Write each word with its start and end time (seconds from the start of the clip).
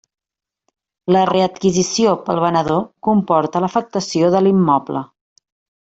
La 1.15 1.21
readquisició 1.31 2.15
pel 2.29 2.41
venedor 2.45 2.81
comporta 3.09 3.63
l'afectació 3.67 4.33
de 4.39 4.43
l'immoble. 4.47 5.05